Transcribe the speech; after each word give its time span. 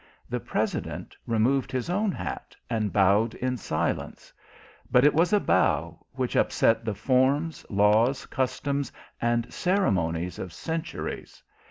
The 0.27 0.39
President 0.39 1.15
removed 1.27 1.71
his 1.71 1.87
own 1.87 2.11
hat, 2.11 2.55
and 2.71 2.91
bowed 2.91 3.35
in 3.35 3.55
silence; 3.55 4.33
but 4.89 5.03
it 5.05 5.13
was 5.13 5.31
a 5.31 5.39
bow 5.39 6.03
which 6.13 6.35
upset 6.35 6.83
the 6.83 6.95
forms, 6.95 7.63
laws, 7.69 8.25
customs, 8.25 8.91
and 9.21 9.53
ceremonies 9.53 10.39
of 10.39 10.53
centuries. 10.53 11.43